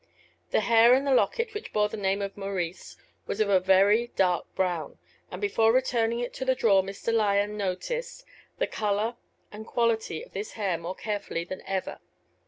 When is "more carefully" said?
10.79-11.43